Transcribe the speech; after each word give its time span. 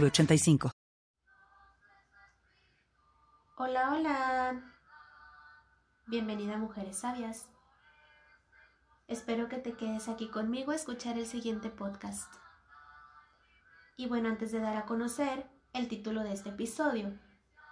906985. 0.00 0.70
Hola, 3.56 3.92
hola. 3.92 4.74
Bienvenida 6.06 6.56
Mujeres 6.58 6.98
Sabias. 6.98 7.48
Espero 9.06 9.48
que 9.48 9.58
te 9.58 9.74
quedes 9.74 10.08
aquí 10.08 10.28
conmigo 10.28 10.72
a 10.72 10.74
escuchar 10.74 11.16
el 11.16 11.26
siguiente 11.26 11.70
podcast. 11.70 12.32
Y 13.96 14.08
bueno, 14.08 14.28
antes 14.28 14.50
de 14.50 14.58
dar 14.58 14.76
a 14.76 14.86
conocer 14.86 15.48
el 15.72 15.88
título 15.88 16.24
de 16.24 16.32
este 16.32 16.48
episodio, 16.48 17.16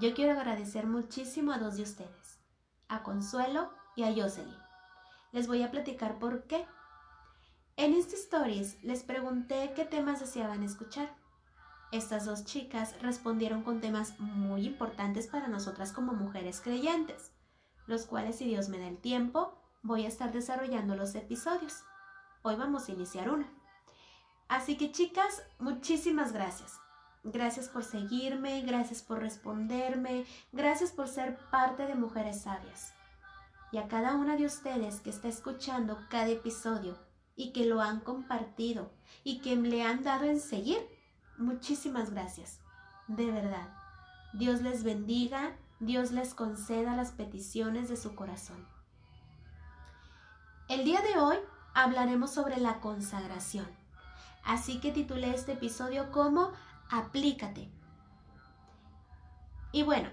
yo 0.00 0.14
quiero 0.14 0.32
agradecer 0.32 0.86
muchísimo 0.86 1.52
a 1.52 1.58
dos 1.58 1.76
de 1.76 1.82
ustedes, 1.82 2.40
a 2.88 3.02
Consuelo 3.04 3.72
y 3.94 4.02
a 4.02 4.12
Jocelyn. 4.12 4.56
Les 5.30 5.46
voy 5.46 5.62
a 5.62 5.70
platicar 5.70 6.18
por 6.18 6.48
qué. 6.48 6.66
En 7.76 7.94
este 7.94 8.16
stories 8.16 8.82
les 8.82 9.04
pregunté 9.04 9.72
qué 9.76 9.84
temas 9.84 10.18
deseaban 10.18 10.64
escuchar. 10.64 11.14
Estas 11.90 12.26
dos 12.26 12.44
chicas 12.44 12.94
respondieron 13.00 13.62
con 13.62 13.80
temas 13.80 14.18
muy 14.20 14.66
importantes 14.66 15.26
para 15.26 15.48
nosotras 15.48 15.92
como 15.92 16.12
mujeres 16.12 16.60
creyentes, 16.60 17.32
los 17.86 18.04
cuales 18.04 18.36
si 18.36 18.44
Dios 18.44 18.68
me 18.68 18.78
da 18.78 18.88
el 18.88 18.98
tiempo, 18.98 19.58
voy 19.82 20.04
a 20.04 20.08
estar 20.08 20.32
desarrollando 20.32 20.96
los 20.96 21.14
episodios. 21.14 21.82
Hoy 22.42 22.56
vamos 22.56 22.88
a 22.88 22.92
iniciar 22.92 23.30
uno. 23.30 23.46
Así 24.48 24.76
que 24.76 24.92
chicas, 24.92 25.42
muchísimas 25.58 26.32
gracias. 26.32 26.78
Gracias 27.24 27.68
por 27.68 27.84
seguirme, 27.84 28.62
gracias 28.62 29.02
por 29.02 29.20
responderme, 29.20 30.24
gracias 30.52 30.92
por 30.92 31.08
ser 31.08 31.38
parte 31.50 31.86
de 31.86 31.94
Mujeres 31.94 32.42
Sabias 32.42 32.94
y 33.72 33.78
a 33.78 33.88
cada 33.88 34.14
una 34.14 34.36
de 34.36 34.46
ustedes 34.46 35.00
que 35.00 35.10
está 35.10 35.28
escuchando 35.28 35.98
cada 36.08 36.28
episodio 36.28 36.96
y 37.36 37.52
que 37.52 37.66
lo 37.66 37.80
han 37.80 38.00
compartido 38.00 38.90
y 39.24 39.40
que 39.40 39.56
le 39.56 39.82
han 39.82 40.02
dado 40.02 40.24
en 40.24 40.40
seguir. 40.40 40.78
Muchísimas 41.38 42.10
gracias. 42.10 42.60
De 43.06 43.30
verdad. 43.30 43.68
Dios 44.32 44.60
les 44.60 44.82
bendiga, 44.82 45.56
Dios 45.78 46.10
les 46.10 46.34
conceda 46.34 46.96
las 46.96 47.12
peticiones 47.12 47.88
de 47.88 47.96
su 47.96 48.14
corazón. 48.16 48.66
El 50.68 50.84
día 50.84 51.00
de 51.00 51.18
hoy 51.18 51.36
hablaremos 51.74 52.32
sobre 52.32 52.58
la 52.58 52.80
consagración. 52.80 53.66
Así 54.44 54.80
que 54.80 54.90
titulé 54.90 55.30
este 55.30 55.52
episodio 55.52 56.10
como 56.10 56.50
Aplícate. 56.90 57.70
Y 59.70 59.84
bueno, 59.84 60.10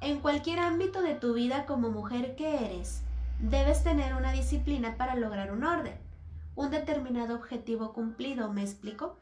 en 0.00 0.20
cualquier 0.20 0.58
ámbito 0.58 1.00
de 1.00 1.14
tu 1.14 1.32
vida 1.32 1.64
como 1.64 1.90
mujer 1.90 2.34
que 2.34 2.66
eres, 2.66 3.02
debes 3.38 3.84
tener 3.84 4.14
una 4.14 4.32
disciplina 4.32 4.96
para 4.96 5.14
lograr 5.14 5.52
un 5.52 5.62
orden, 5.62 5.98
un 6.56 6.70
determinado 6.70 7.36
objetivo 7.36 7.92
cumplido, 7.92 8.52
¿me 8.52 8.62
explico? 8.62 9.16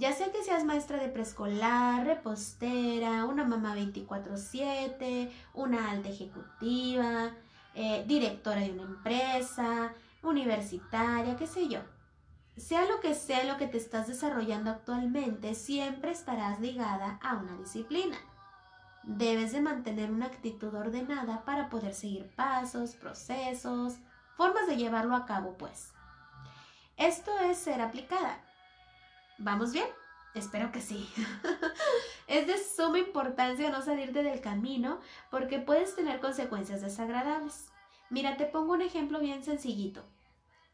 Ya 0.00 0.14
sea 0.14 0.32
que 0.32 0.42
seas 0.42 0.64
maestra 0.64 0.96
de 0.96 1.10
preescolar, 1.10 2.06
repostera, 2.06 3.26
una 3.26 3.44
mamá 3.44 3.74
24/7, 3.74 5.30
una 5.52 5.90
alta 5.90 6.08
ejecutiva, 6.08 7.32
eh, 7.74 8.02
directora 8.06 8.62
de 8.62 8.70
una 8.70 8.84
empresa, 8.84 9.92
universitaria, 10.22 11.36
qué 11.36 11.46
sé 11.46 11.68
yo. 11.68 11.80
Sea 12.56 12.86
lo 12.86 13.00
que 13.00 13.14
sea 13.14 13.44
lo 13.44 13.58
que 13.58 13.66
te 13.66 13.76
estás 13.76 14.06
desarrollando 14.06 14.70
actualmente, 14.70 15.54
siempre 15.54 16.12
estarás 16.12 16.60
ligada 16.60 17.18
a 17.22 17.34
una 17.34 17.58
disciplina. 17.58 18.16
Debes 19.02 19.52
de 19.52 19.60
mantener 19.60 20.10
una 20.10 20.26
actitud 20.26 20.74
ordenada 20.74 21.44
para 21.44 21.68
poder 21.68 21.92
seguir 21.92 22.34
pasos, 22.36 22.94
procesos, 22.94 23.98
formas 24.38 24.66
de 24.66 24.78
llevarlo 24.78 25.14
a 25.14 25.26
cabo, 25.26 25.58
pues. 25.58 25.92
Esto 26.96 27.38
es 27.40 27.58
ser 27.58 27.82
aplicada. 27.82 28.40
¿Vamos 29.42 29.72
bien? 29.72 29.86
Espero 30.34 30.70
que 30.70 30.82
sí. 30.82 31.10
es 32.26 32.46
de 32.46 32.58
suma 32.58 32.98
importancia 32.98 33.70
no 33.70 33.80
salirte 33.80 34.22
del 34.22 34.42
camino 34.42 35.00
porque 35.30 35.58
puedes 35.58 35.96
tener 35.96 36.20
consecuencias 36.20 36.82
desagradables. 36.82 37.70
Mira, 38.10 38.36
te 38.36 38.44
pongo 38.44 38.74
un 38.74 38.82
ejemplo 38.82 39.18
bien 39.18 39.42
sencillito. 39.42 40.04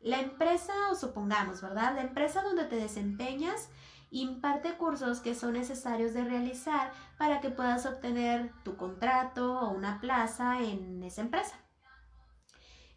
La 0.01 0.19
empresa, 0.19 0.73
o 0.91 0.97
supongamos, 0.97 1.63
¿verdad? 1.63 1.95
La 1.95 2.03
empresa 2.03 2.43
donde 2.43 2.65
te 2.65 2.75
desempeñas 2.75 3.69
imparte 4.11 4.77
cursos 4.77 5.21
que 5.21 5.37
son 5.37 5.53
necesarios 5.53 6.13
de 6.13 6.25
realizar 6.25 6.91
para 7.19 7.41
que 7.41 7.51
puedas 7.51 7.87
obtener 7.87 8.53
tu 8.65 8.77
contrato 8.77 9.61
o 9.61 9.71
una 9.71 10.01
plaza 10.01 10.61
en 10.61 11.05
esa 11.05 11.21
empresa. 11.21 11.57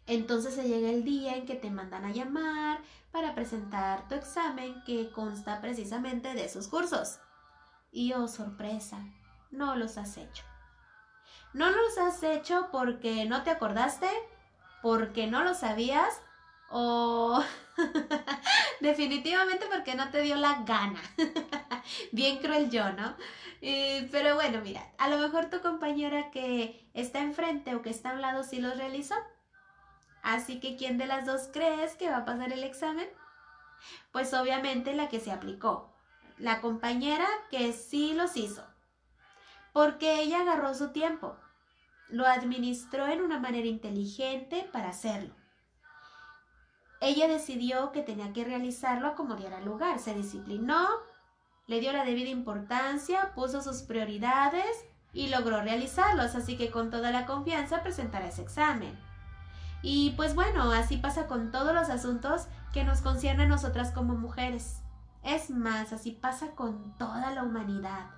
Entonces 0.06 0.54
se 0.54 0.68
llega 0.68 0.90
el 0.90 1.04
día 1.04 1.36
en 1.36 1.46
que 1.46 1.54
te 1.54 1.70
mandan 1.70 2.04
a 2.04 2.12
llamar 2.12 2.80
para 3.12 3.34
presentar 3.34 4.08
tu 4.08 4.14
examen 4.14 4.82
que 4.84 5.10
consta 5.12 5.60
precisamente 5.60 6.34
de 6.34 6.44
esos 6.44 6.68
cursos. 6.68 7.18
Y 7.92 8.12
oh 8.12 8.28
sorpresa, 8.28 8.98
no 9.50 9.76
los 9.76 9.98
has 9.98 10.16
hecho. 10.16 10.44
No 11.52 11.70
los 11.70 11.98
has 11.98 12.22
hecho 12.22 12.68
porque 12.70 13.24
no 13.24 13.42
te 13.42 13.50
acordaste, 13.50 14.08
porque 14.82 15.26
no 15.26 15.42
lo 15.42 15.54
sabías 15.54 16.20
o 16.70 17.42
definitivamente 18.80 19.66
porque 19.66 19.96
no 19.96 20.10
te 20.10 20.22
dio 20.22 20.36
la 20.36 20.62
gana. 20.62 21.00
Bien 22.12 22.38
cruel 22.38 22.70
yo, 22.70 22.92
¿no? 22.92 23.16
pero 24.10 24.36
bueno, 24.36 24.60
mira, 24.62 24.90
a 24.96 25.08
lo 25.08 25.18
mejor 25.18 25.50
tu 25.50 25.60
compañera 25.60 26.30
que 26.30 26.88
está 26.94 27.20
enfrente 27.20 27.74
o 27.74 27.82
que 27.82 27.90
está 27.90 28.10
a 28.10 28.14
un 28.14 28.22
lado 28.22 28.42
sí 28.42 28.60
los 28.60 28.76
realizó. 28.76 29.14
Así 30.22 30.60
que 30.60 30.76
¿quién 30.76 30.98
de 30.98 31.06
las 31.06 31.26
dos 31.26 31.48
crees 31.52 31.94
que 31.94 32.10
va 32.10 32.18
a 32.18 32.24
pasar 32.24 32.52
el 32.52 32.64
examen? 32.64 33.08
Pues 34.12 34.34
obviamente 34.34 34.94
la 34.94 35.08
que 35.08 35.20
se 35.20 35.32
aplicó, 35.32 35.94
la 36.38 36.60
compañera 36.60 37.26
que 37.50 37.72
sí 37.72 38.12
los 38.14 38.36
hizo, 38.36 38.64
porque 39.72 40.20
ella 40.20 40.40
agarró 40.40 40.74
su 40.74 40.90
tiempo, 40.90 41.36
lo 42.08 42.26
administró 42.26 43.06
en 43.06 43.22
una 43.22 43.38
manera 43.38 43.66
inteligente 43.66 44.68
para 44.72 44.90
hacerlo. 44.90 45.34
Ella 47.00 47.28
decidió 47.28 47.92
que 47.92 48.02
tenía 48.02 48.32
que 48.32 48.44
realizarlo 48.44 49.14
como 49.14 49.36
diera 49.36 49.60
lugar, 49.60 49.98
se 50.00 50.12
disciplinó, 50.12 50.86
le 51.66 51.80
dio 51.80 51.92
la 51.92 52.04
debida 52.04 52.28
importancia, 52.28 53.32
puso 53.34 53.62
sus 53.62 53.82
prioridades 53.82 54.84
y 55.14 55.28
logró 55.28 55.62
realizarlos, 55.62 56.34
así 56.34 56.58
que 56.58 56.70
con 56.70 56.90
toda 56.90 57.10
la 57.10 57.24
confianza 57.24 57.82
presentará 57.82 58.26
ese 58.26 58.42
examen. 58.42 58.98
Y 59.82 60.10
pues 60.10 60.34
bueno, 60.34 60.70
así 60.72 60.98
pasa 60.98 61.26
con 61.26 61.50
todos 61.50 61.74
los 61.74 61.88
asuntos 61.88 62.46
que 62.72 62.84
nos 62.84 63.00
conciernen 63.00 63.46
a 63.46 63.54
nosotras 63.54 63.92
como 63.92 64.14
mujeres. 64.14 64.82
Es 65.22 65.50
más, 65.50 65.92
así 65.92 66.12
pasa 66.12 66.50
con 66.50 66.96
toda 66.98 67.30
la 67.32 67.42
humanidad. 67.42 68.10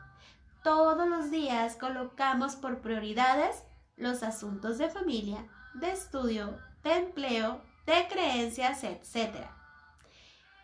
Todos 0.63 1.09
los 1.09 1.31
días 1.31 1.77
colocamos 1.77 2.57
por 2.57 2.81
prioridades 2.81 3.65
los 3.97 4.23
asuntos 4.23 4.79
de 4.79 4.89
familia, 4.89 5.47
de 5.75 5.93
estudio, 5.93 6.59
de 6.83 6.99
empleo, 6.99 7.61
de 7.87 8.07
creencias, 8.09 8.83
etc. 8.85 9.47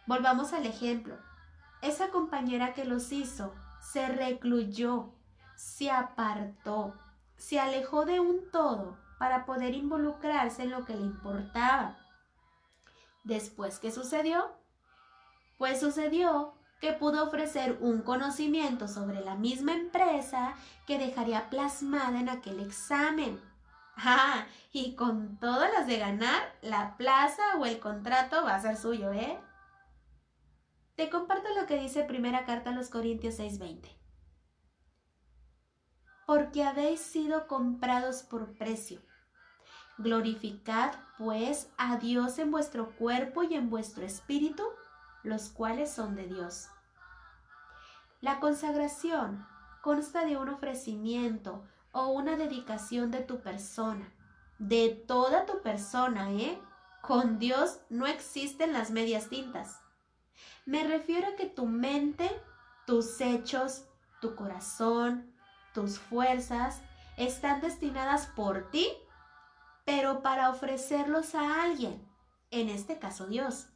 Volvamos 0.06 0.52
al 0.52 0.66
ejemplo. 0.66 1.16
Esa 1.82 2.08
compañera 2.10 2.74
que 2.74 2.84
los 2.84 3.12
hizo 3.12 3.54
se 3.80 4.08
recluyó, 4.08 5.12
se 5.54 5.90
apartó, 5.90 6.94
se 7.36 7.60
alejó 7.60 8.04
de 8.04 8.18
un 8.18 8.50
todo 8.50 8.96
para 9.18 9.44
poder 9.44 9.74
involucrarse 9.74 10.62
en 10.62 10.70
lo 10.70 10.84
que 10.84 10.94
le 10.94 11.02
importaba. 11.02 11.98
Después, 13.24 13.78
¿qué 13.78 13.90
sucedió? 13.90 14.50
Pues 15.58 15.80
sucedió 15.80 16.54
que 16.80 16.92
pudo 16.92 17.24
ofrecer 17.24 17.76
un 17.80 18.02
conocimiento 18.02 18.86
sobre 18.86 19.20
la 19.20 19.34
misma 19.34 19.74
empresa 19.74 20.54
que 20.86 20.98
dejaría 20.98 21.50
plasmada 21.50 22.20
en 22.20 22.28
aquel 22.28 22.60
examen. 22.60 23.40
Ah, 24.00 24.46
y 24.70 24.94
con 24.94 25.40
todas 25.40 25.72
las 25.72 25.88
de 25.88 25.98
ganar, 25.98 26.54
la 26.62 26.96
plaza 26.96 27.42
o 27.58 27.66
el 27.66 27.80
contrato 27.80 28.44
va 28.44 28.54
a 28.54 28.60
ser 28.60 28.76
suyo, 28.76 29.10
¿eh? 29.12 29.40
Te 30.94 31.10
comparto 31.10 31.48
lo 31.60 31.66
que 31.66 31.80
dice 31.80 32.04
primera 32.04 32.44
carta 32.44 32.70
a 32.70 32.74
los 32.74 32.90
Corintios 32.90 33.40
6:20. 33.40 33.97
Porque 36.28 36.62
habéis 36.62 37.00
sido 37.00 37.46
comprados 37.46 38.22
por 38.22 38.52
precio. 38.52 39.00
Glorificad, 39.96 40.92
pues, 41.16 41.70
a 41.78 41.96
Dios 41.96 42.38
en 42.38 42.50
vuestro 42.50 42.90
cuerpo 42.96 43.44
y 43.44 43.54
en 43.54 43.70
vuestro 43.70 44.04
espíritu, 44.04 44.62
los 45.22 45.48
cuales 45.48 45.90
son 45.90 46.16
de 46.16 46.26
Dios. 46.26 46.68
La 48.20 48.40
consagración 48.40 49.46
consta 49.80 50.26
de 50.26 50.36
un 50.36 50.50
ofrecimiento 50.50 51.64
o 51.92 52.08
una 52.08 52.36
dedicación 52.36 53.10
de 53.10 53.20
tu 53.20 53.40
persona, 53.40 54.12
de 54.58 54.90
toda 54.90 55.46
tu 55.46 55.62
persona, 55.62 56.30
¿eh? 56.32 56.60
Con 57.00 57.38
Dios 57.38 57.80
no 57.88 58.06
existen 58.06 58.74
las 58.74 58.90
medias 58.90 59.30
tintas. 59.30 59.80
Me 60.66 60.84
refiero 60.84 61.28
a 61.28 61.36
que 61.36 61.46
tu 61.46 61.64
mente, 61.64 62.30
tus 62.86 63.18
hechos, 63.22 63.86
tu 64.20 64.34
corazón, 64.34 65.37
tus 65.78 66.00
fuerzas 66.00 66.80
están 67.16 67.60
destinadas 67.60 68.26
por 68.26 68.68
ti, 68.72 68.88
pero 69.84 70.22
para 70.22 70.50
ofrecerlos 70.50 71.36
a 71.36 71.62
alguien, 71.62 72.04
en 72.50 72.68
este 72.68 72.98
caso 72.98 73.28
Dios. 73.28 73.68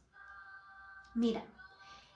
Mira, 1.13 1.41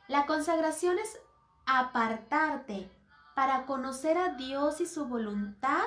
la 0.10 0.26
consagración 0.26 1.00
es 1.00 1.18
apartarte 1.66 2.92
para 3.34 3.66
conocer 3.66 4.18
a 4.18 4.34
Dios 4.34 4.82
y 4.82 4.88
su 4.88 5.06
voluntad 5.06 5.86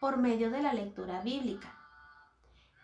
por 0.00 0.18
medio 0.18 0.50
de 0.50 0.60
la 0.60 0.74
lectura 0.74 1.22
bíblica. 1.22 1.74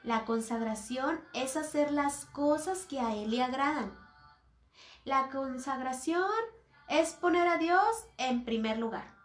La 0.05 0.25
consagración 0.25 1.21
es 1.35 1.55
hacer 1.59 1.93
las 1.93 2.25
cosas 2.25 2.87
que 2.87 2.99
a 2.99 3.15
Él 3.15 3.31
le 3.31 3.43
agradan. 3.43 3.95
La 5.05 5.29
consagración 5.29 6.31
es 6.89 7.13
poner 7.13 7.47
a 7.47 7.59
Dios 7.59 8.07
en 8.17 8.47
primer 8.47 8.79
lugar. 8.79 9.16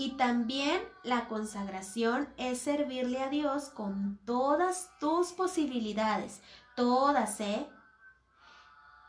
Y 0.00 0.12
también 0.12 0.82
la 1.02 1.28
consagración 1.28 2.32
es 2.38 2.60
servirle 2.60 3.20
a 3.20 3.28
Dios 3.28 3.68
con 3.68 4.18
todas 4.24 4.88
tus 4.98 5.32
posibilidades, 5.32 6.40
todas, 6.74 7.38
¿eh? 7.42 7.68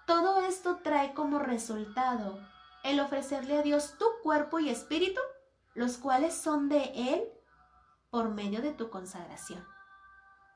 Todo 0.05 0.41
esto 0.41 0.79
trae 0.83 1.13
como 1.13 1.39
resultado 1.39 2.45
el 2.83 2.99
ofrecerle 2.99 3.59
a 3.59 3.61
Dios 3.61 3.95
tu 3.97 4.05
cuerpo 4.21 4.59
y 4.59 4.67
espíritu, 4.67 5.21
los 5.75 5.95
cuales 5.95 6.33
son 6.33 6.67
de 6.67 6.91
Él 6.93 7.23
por 8.09 8.27
medio 8.27 8.61
de 8.61 8.73
tu 8.73 8.89
consagración. 8.89 9.65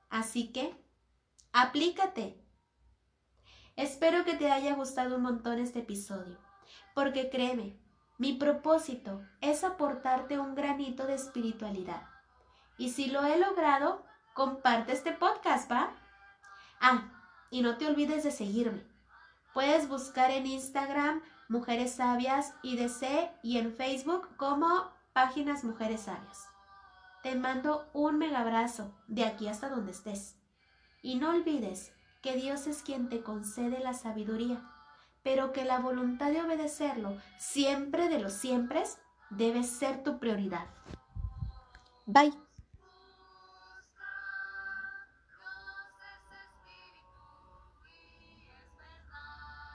Así 0.09 0.51
que, 0.51 0.75
aplícate. 1.53 2.45
Espero 3.77 4.25
que 4.25 4.33
te 4.33 4.51
haya 4.51 4.75
gustado 4.75 5.15
un 5.15 5.21
montón 5.21 5.59
este 5.59 5.79
episodio, 5.79 6.37
porque 6.93 7.29
créeme, 7.29 7.84
mi 8.17 8.33
propósito 8.33 9.21
es 9.41 9.63
aportarte 9.63 10.39
un 10.39 10.55
granito 10.55 11.05
de 11.05 11.15
espiritualidad. 11.15 12.03
Y 12.77 12.91
si 12.91 13.07
lo 13.07 13.25
he 13.25 13.37
logrado, 13.37 14.03
comparte 14.33 14.93
este 14.93 15.11
podcast, 15.11 15.69
¿va? 15.71 15.91
Ah, 16.79 17.11
y 17.49 17.61
no 17.61 17.77
te 17.77 17.87
olvides 17.87 18.23
de 18.23 18.31
seguirme. 18.31 18.83
Puedes 19.53 19.87
buscar 19.87 20.31
en 20.31 20.45
Instagram 20.45 21.21
Mujeres 21.47 21.95
Sabias 21.95 22.53
IDC 22.63 23.31
y 23.43 23.57
en 23.57 23.73
Facebook 23.73 24.35
como 24.37 24.91
Páginas 25.13 25.63
Mujeres 25.63 26.01
Sabias. 26.01 26.47
Te 27.23 27.35
mando 27.35 27.89
un 27.93 28.17
mega 28.17 28.41
abrazo 28.41 28.93
de 29.07 29.25
aquí 29.25 29.47
hasta 29.47 29.69
donde 29.69 29.91
estés. 29.91 30.35
Y 31.01 31.15
no 31.15 31.29
olvides 31.29 31.93
que 32.21 32.35
Dios 32.35 32.67
es 32.67 32.81
quien 32.81 33.09
te 33.09 33.21
concede 33.21 33.79
la 33.79 33.93
sabiduría, 33.93 34.61
pero 35.25 35.51
que 35.51 35.65
la 35.65 35.79
voluntad 35.79 36.31
de 36.31 36.43
obedecerlo 36.43 37.17
siempre 37.39 38.09
de 38.09 38.19
los 38.19 38.33
siempre 38.33 38.83
debe 39.31 39.63
ser 39.63 40.03
tu 40.03 40.19
prioridad. 40.19 40.67
Bye. 42.05 42.44